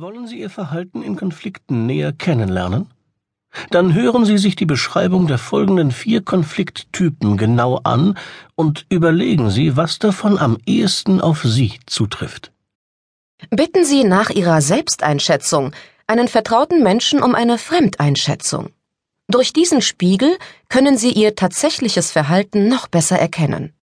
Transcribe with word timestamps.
Wollen 0.00 0.26
Sie 0.26 0.40
Ihr 0.40 0.48
Verhalten 0.48 1.02
in 1.02 1.14
Konflikten 1.14 1.84
näher 1.84 2.14
kennenlernen? 2.14 2.86
Dann 3.68 3.92
hören 3.92 4.24
Sie 4.24 4.38
sich 4.38 4.56
die 4.56 4.64
Beschreibung 4.64 5.26
der 5.26 5.36
folgenden 5.36 5.90
vier 5.90 6.22
Konflikttypen 6.22 7.36
genau 7.36 7.80
an 7.84 8.16
und 8.54 8.86
überlegen 8.88 9.50
Sie, 9.50 9.76
was 9.76 9.98
davon 9.98 10.38
am 10.38 10.56
ehesten 10.64 11.20
auf 11.20 11.42
Sie 11.42 11.78
zutrifft. 11.84 12.50
Bitten 13.50 13.84
Sie 13.84 14.04
nach 14.04 14.30
Ihrer 14.30 14.62
Selbsteinschätzung 14.62 15.72
einen 16.06 16.28
vertrauten 16.28 16.82
Menschen 16.82 17.22
um 17.22 17.34
eine 17.34 17.58
Fremdeinschätzung. 17.58 18.70
Durch 19.28 19.52
diesen 19.52 19.82
Spiegel 19.82 20.34
können 20.70 20.96
Sie 20.96 21.12
Ihr 21.12 21.34
tatsächliches 21.34 22.10
Verhalten 22.10 22.68
noch 22.68 22.88
besser 22.88 23.18
erkennen. 23.18 23.74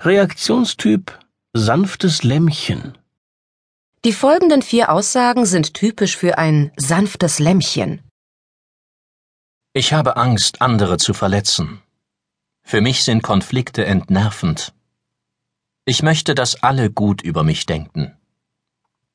Reaktionstyp 0.00 1.16
sanftes 1.52 2.24
Lämmchen. 2.24 2.98
Die 4.06 4.12
folgenden 4.12 4.62
vier 4.62 4.92
Aussagen 4.92 5.46
sind 5.46 5.74
typisch 5.74 6.16
für 6.16 6.38
ein 6.38 6.70
sanftes 6.76 7.40
Lämmchen. 7.40 8.02
Ich 9.72 9.92
habe 9.92 10.16
Angst, 10.16 10.62
andere 10.62 10.96
zu 10.96 11.12
verletzen. 11.12 11.82
Für 12.62 12.80
mich 12.80 13.02
sind 13.02 13.24
Konflikte 13.24 13.84
entnervend. 13.84 14.72
Ich 15.86 16.04
möchte, 16.04 16.36
dass 16.36 16.62
alle 16.62 16.88
gut 16.88 17.20
über 17.20 17.42
mich 17.42 17.66
denken. 17.66 18.16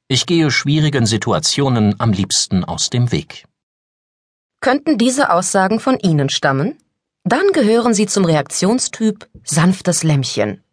Ich 0.09 0.26
gehe 0.26 0.52
schwierigen 0.52 1.05
Situationen 1.05 1.98
am 2.02 2.12
liebsten 2.12 2.66
aus 2.66 2.90
dem 2.90 3.13
Weg. 3.13 3.46
Könnten 4.60 4.98
diese 4.98 5.32
Aussagen 5.32 5.80
von 5.80 5.99
Ihnen 5.99 6.27
stammen? 6.27 6.77
Dann 7.23 7.54
gehören 7.54 7.94
Sie 7.94 8.08
zum 8.08 8.26
Reaktionstyp 8.26 9.30
sanftes 9.46 10.04
Lämmchen. 10.04 10.66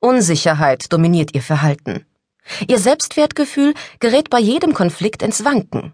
Unsicherheit 0.00 0.92
dominiert 0.92 1.36
Ihr 1.36 1.42
Verhalten. 1.42 2.04
Ihr 2.68 2.78
Selbstwertgefühl 2.78 3.74
gerät 4.00 4.30
bei 4.30 4.38
jedem 4.38 4.74
Konflikt 4.74 5.22
ins 5.22 5.44
Wanken. 5.44 5.92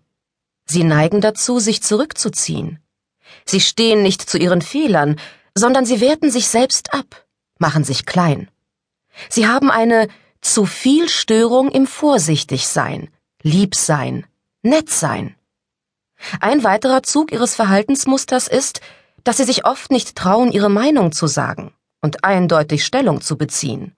Sie 0.66 0.84
neigen 0.84 1.20
dazu, 1.20 1.59
sich 1.59 1.82
zurückzuziehen. 1.82 2.80
Sie 3.45 3.60
stehen 3.60 4.02
nicht 4.02 4.29
zu 4.29 4.38
ihren 4.38 4.62
Fehlern, 4.62 5.18
sondern 5.54 5.84
sie 5.84 6.01
werten 6.01 6.30
sich 6.30 6.48
selbst 6.48 6.95
ab, 6.95 7.26
machen 7.59 7.84
sich 7.84 8.06
klein. 8.06 8.51
Sie 9.28 9.46
haben 9.46 9.71
eine 9.71 10.09
zu 10.40 10.65
viel 10.66 11.09
Störung 11.09 11.71
im 11.71 11.87
Vorsichtigsein, 11.87 13.10
Liebsein, 13.43 14.26
Nettsein. 14.62 15.37
Ein 16.40 16.65
weiterer 16.65 17.02
Zug 17.02 17.32
ihres 17.32 17.54
Verhaltensmusters 17.54 18.48
ist, 18.48 18.80
dass 19.24 19.38
sie 19.38 19.45
sich 19.45 19.65
oft 19.65 19.90
nicht 19.90 20.16
trauen, 20.16 20.52
ihre 20.52 20.71
Meinung 20.71 21.12
zu 21.12 21.26
sagen 21.26 21.73
und 22.01 22.24
eindeutig 22.24 22.84
Stellung 22.84 23.21
zu 23.21 23.37
beziehen. 23.37 23.96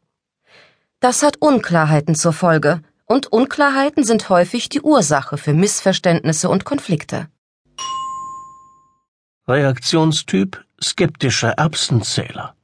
Das 1.02 1.24
hat 1.24 1.38
Unklarheiten 1.40 2.14
zur 2.14 2.32
Folge, 2.32 2.80
und 3.06 3.26
Unklarheiten 3.32 4.04
sind 4.04 4.28
häufig 4.28 4.68
die 4.68 4.82
Ursache 4.82 5.36
für 5.36 5.52
Missverständnisse 5.52 6.48
und 6.48 6.64
Konflikte. 6.64 7.28
Reaktionstyp 9.48 10.64
skeptischer 10.80 11.50
Erbsenzähler. 11.58 12.54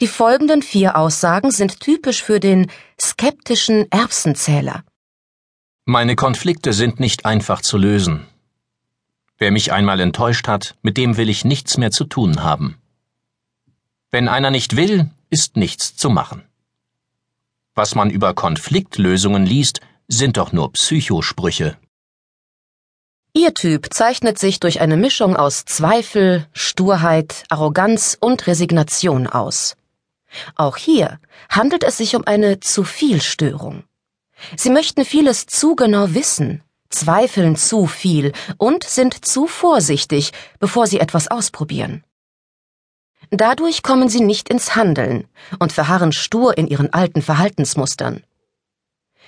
Die 0.00 0.06
folgenden 0.06 0.62
vier 0.62 0.96
Aussagen 0.96 1.50
sind 1.50 1.80
typisch 1.80 2.22
für 2.22 2.40
den 2.40 2.70
skeptischen 2.98 3.92
Erbsenzähler. 3.92 4.82
Meine 5.84 6.16
Konflikte 6.16 6.72
sind 6.72 6.98
nicht 6.98 7.26
einfach 7.26 7.60
zu 7.60 7.76
lösen. 7.76 8.26
Wer 9.36 9.50
mich 9.50 9.70
einmal 9.70 10.00
enttäuscht 10.00 10.48
hat, 10.48 10.76
mit 10.80 10.96
dem 10.96 11.18
will 11.18 11.28
ich 11.28 11.44
nichts 11.44 11.76
mehr 11.76 11.90
zu 11.90 12.04
tun 12.04 12.42
haben. 12.42 12.78
Wenn 14.10 14.28
einer 14.28 14.50
nicht 14.50 14.76
will, 14.76 15.10
ist 15.28 15.58
nichts 15.58 15.94
zu 15.94 16.08
machen. 16.08 16.42
Was 17.76 17.96
man 17.96 18.08
über 18.10 18.34
Konfliktlösungen 18.34 19.44
liest, 19.44 19.80
sind 20.06 20.36
doch 20.36 20.52
nur 20.52 20.72
Psychosprüche. 20.72 21.76
Ihr 23.32 23.52
Typ 23.52 23.92
zeichnet 23.92 24.38
sich 24.38 24.60
durch 24.60 24.80
eine 24.80 24.96
Mischung 24.96 25.34
aus 25.34 25.64
Zweifel, 25.64 26.46
Sturheit, 26.52 27.42
Arroganz 27.48 28.16
und 28.20 28.46
Resignation 28.46 29.26
aus. 29.26 29.76
Auch 30.54 30.76
hier 30.76 31.18
handelt 31.48 31.82
es 31.82 31.96
sich 31.96 32.14
um 32.14 32.24
eine 32.26 32.60
Zu-viel-Störung. 32.60 33.82
Sie 34.56 34.70
möchten 34.70 35.04
vieles 35.04 35.46
zu 35.46 35.74
genau 35.74 36.14
wissen, 36.14 36.62
zweifeln 36.90 37.56
zu 37.56 37.86
viel 37.86 38.32
und 38.56 38.84
sind 38.84 39.24
zu 39.24 39.48
vorsichtig, 39.48 40.32
bevor 40.60 40.86
sie 40.86 41.00
etwas 41.00 41.26
ausprobieren. 41.26 42.04
Dadurch 43.30 43.82
kommen 43.82 44.08
sie 44.08 44.20
nicht 44.20 44.48
ins 44.48 44.76
Handeln 44.76 45.26
und 45.58 45.72
verharren 45.72 46.12
stur 46.12 46.56
in 46.56 46.66
ihren 46.66 46.92
alten 46.92 47.22
Verhaltensmustern. 47.22 48.22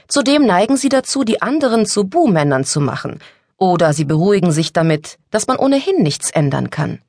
Zudem 0.09 0.47
neigen 0.47 0.77
sie 0.77 0.89
dazu, 0.89 1.25
die 1.25 1.43
anderen 1.43 1.87
zu 1.87 2.05
Buhmännern 2.05 2.65
zu 2.65 2.81
machen, 2.81 3.21
oder 3.57 3.93
sie 3.93 4.05
beruhigen 4.05 4.53
sich 4.53 4.73
damit, 4.73 5.19
dass 5.31 5.47
man 5.47 5.57
ohnehin 5.57 6.03
nichts 6.03 6.31
ändern 6.31 6.71
kann. 6.71 7.01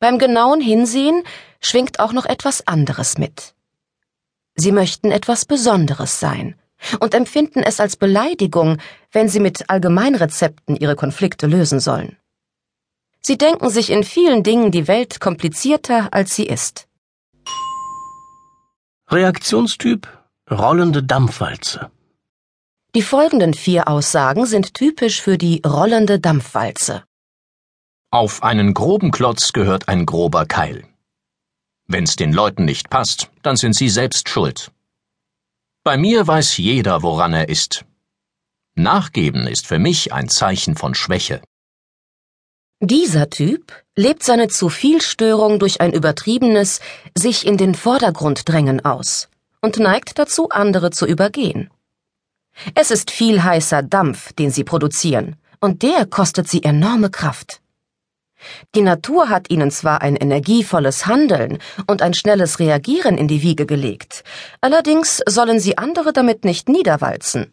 Beim 0.00 0.18
genauen 0.18 0.60
Hinsehen 0.60 1.22
schwingt 1.60 2.00
auch 2.00 2.12
noch 2.12 2.26
etwas 2.26 2.66
anderes 2.66 3.16
mit. 3.16 3.54
Sie 4.56 4.72
möchten 4.72 5.10
etwas 5.10 5.46
Besonderes 5.46 6.20
sein 6.20 6.56
und 7.00 7.14
empfinden 7.14 7.62
es 7.62 7.80
als 7.80 7.96
Beleidigung, 7.96 8.78
wenn 9.12 9.28
sie 9.28 9.40
mit 9.40 9.70
Allgemeinrezepten 9.70 10.76
ihre 10.76 10.96
Konflikte 10.96 11.46
lösen 11.46 11.80
sollen. 11.80 12.18
Sie 13.26 13.38
denken 13.38 13.70
sich 13.70 13.88
in 13.88 14.04
vielen 14.04 14.42
Dingen 14.42 14.70
die 14.70 14.86
Welt 14.86 15.18
komplizierter, 15.18 16.12
als 16.12 16.34
sie 16.36 16.44
ist. 16.44 16.86
Reaktionstyp 19.08 20.06
rollende 20.50 21.02
Dampfwalze. 21.02 21.90
Die 22.94 23.02
folgenden 23.02 23.54
vier 23.54 23.88
Aussagen 23.88 24.44
sind 24.44 24.74
typisch 24.74 25.22
für 25.22 25.38
die 25.38 25.62
rollende 25.66 26.20
Dampfwalze. 26.20 27.04
Auf 28.10 28.42
einen 28.42 28.74
groben 28.74 29.10
Klotz 29.10 29.54
gehört 29.54 29.88
ein 29.88 30.04
grober 30.04 30.44
Keil. 30.44 30.84
Wenn's 31.86 32.16
den 32.16 32.32
Leuten 32.32 32.66
nicht 32.66 32.90
passt, 32.90 33.30
dann 33.42 33.56
sind 33.56 33.74
sie 33.74 33.88
selbst 33.88 34.28
schuld. 34.28 34.70
Bei 35.82 35.96
mir 35.96 36.26
weiß 36.26 36.58
jeder, 36.58 37.02
woran 37.02 37.32
er 37.32 37.48
ist. 37.48 37.84
Nachgeben 38.74 39.46
ist 39.46 39.66
für 39.66 39.78
mich 39.78 40.12
ein 40.12 40.28
Zeichen 40.28 40.76
von 40.76 40.94
Schwäche. 40.94 41.40
Dieser 42.86 43.30
Typ 43.30 43.72
lebt 43.96 44.22
seine 44.22 44.48
Zu-viel-Störung 44.48 45.58
durch 45.58 45.80
ein 45.80 45.94
übertriebenes 45.94 46.80
sich 47.16 47.46
in 47.46 47.56
den 47.56 47.74
Vordergrund 47.74 48.46
drängen 48.46 48.84
aus 48.84 49.30
und 49.62 49.78
neigt 49.78 50.18
dazu, 50.18 50.50
andere 50.50 50.90
zu 50.90 51.06
übergehen. 51.06 51.70
Es 52.74 52.90
ist 52.90 53.10
viel 53.10 53.42
heißer 53.42 53.82
Dampf, 53.82 54.34
den 54.34 54.50
sie 54.50 54.64
produzieren, 54.64 55.36
und 55.60 55.82
der 55.82 56.04
kostet 56.04 56.46
sie 56.46 56.62
enorme 56.62 57.08
Kraft. 57.08 57.62
Die 58.74 58.82
Natur 58.82 59.30
hat 59.30 59.48
ihnen 59.48 59.70
zwar 59.70 60.02
ein 60.02 60.16
energievolles 60.16 61.06
Handeln 61.06 61.60
und 61.86 62.02
ein 62.02 62.12
schnelles 62.12 62.58
Reagieren 62.58 63.16
in 63.16 63.28
die 63.28 63.40
Wiege 63.40 63.64
gelegt, 63.64 64.24
allerdings 64.60 65.22
sollen 65.26 65.58
sie 65.58 65.78
andere 65.78 66.12
damit 66.12 66.44
nicht 66.44 66.68
niederwalzen. 66.68 67.50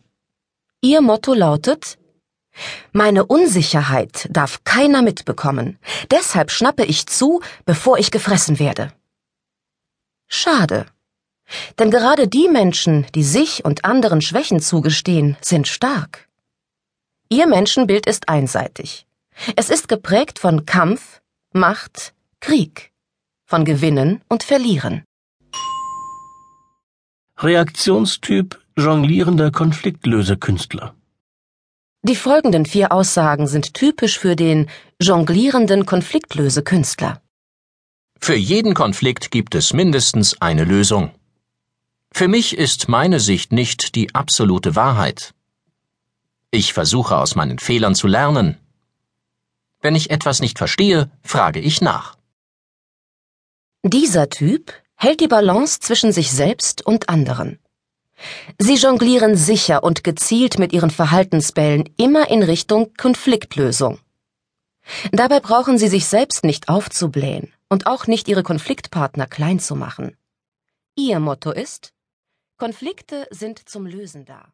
Ihr 0.82 1.00
Motto 1.00 1.34
lautet 1.34 1.98
meine 2.92 3.26
Unsicherheit 3.26 4.28
darf 4.32 4.64
keiner 4.64 5.02
mitbekommen. 5.02 5.80
Deshalb 6.10 6.52
schnappe 6.52 6.86
ich 6.86 7.08
zu, 7.08 7.42
bevor 7.66 7.98
ich 7.98 8.12
gefressen 8.12 8.60
werde. 8.60 8.94
Schade. 10.28 10.86
Denn 11.80 11.92
gerade 11.92 12.28
die 12.28 12.48
Menschen, 12.48 13.06
die 13.14 13.24
sich 13.24 13.66
und 13.66 13.84
anderen 13.84 14.22
Schwächen 14.22 14.62
zugestehen, 14.62 15.38
sind 15.42 15.68
stark. 15.68 16.30
Ihr 17.30 17.48
Menschenbild 17.48 18.06
ist 18.08 18.30
einseitig. 18.30 19.06
Es 19.56 19.70
ist 19.70 19.88
geprägt 19.88 20.40
von 20.40 20.66
Kampf, 20.66 21.22
Macht, 21.54 22.14
Krieg, 22.40 22.92
von 23.46 23.66
Gewinnen 23.66 24.22
und 24.30 24.44
Verlieren. 24.44 25.04
Reaktionstyp 27.38 28.60
jonglierender 28.78 29.52
Konfliktlösekünstler. 29.52 30.94
Die 32.04 32.16
folgenden 32.16 32.66
vier 32.66 32.92
Aussagen 32.92 33.46
sind 33.46 33.76
typisch 33.76 34.18
für 34.18 34.36
den 34.36 34.70
jonglierenden 35.00 35.86
Konfliktlösekünstler. 35.86 37.22
Für 38.20 38.36
jeden 38.36 38.74
Konflikt 38.74 39.30
gibt 39.30 39.54
es 39.54 39.72
mindestens 39.72 40.42
eine 40.42 40.64
Lösung. 40.64 41.12
Für 42.12 42.28
mich 42.28 42.58
ist 42.58 42.90
meine 42.90 43.20
Sicht 43.20 43.52
nicht 43.52 43.94
die 43.94 44.16
absolute 44.16 44.76
Wahrheit. 44.76 45.36
Ich 46.50 46.74
versuche 46.74 47.18
aus 47.18 47.36
meinen 47.36 47.60
Fehlern 47.60 47.94
zu 47.94 48.08
lernen. 48.08 48.58
Wenn 49.80 49.96
ich 49.96 50.10
etwas 50.10 50.42
nicht 50.42 50.58
verstehe, 50.58 51.12
frage 51.24 51.60
ich 51.60 51.82
nach. 51.82 52.18
Dieser 53.84 54.30
Typ 54.30 54.74
hält 54.96 55.22
die 55.22 55.28
Balance 55.28 55.80
zwischen 55.80 56.12
sich 56.12 56.32
selbst 56.32 56.84
und 56.86 57.10
anderen. 57.10 57.60
Sie 58.58 58.76
jonglieren 58.76 59.36
sicher 59.36 59.84
und 59.84 60.04
gezielt 60.04 60.60
mit 60.60 60.74
ihren 60.74 60.92
Verhaltensbällen 60.92 61.90
immer 61.98 62.30
in 62.30 62.44
Richtung 62.44 62.94
Konfliktlösung. 62.96 64.00
Dabei 65.12 65.40
brauchen 65.40 65.78
sie 65.78 65.88
sich 65.88 66.06
selbst 66.06 66.44
nicht 66.44 66.70
aufzublähen 66.70 67.54
und 67.70 67.88
auch 67.88 68.08
nicht 68.08 68.28
ihre 68.28 68.44
Konfliktpartner 68.44 69.28
klein 69.28 69.60
zu 69.60 69.76
machen. 69.76 70.18
Ihr 70.96 71.20
Motto 71.20 71.52
ist 71.52 71.94
Konflikte 72.58 73.28
sind 73.32 73.68
zum 73.68 73.86
Lösen 73.86 74.26
da. 74.26 74.54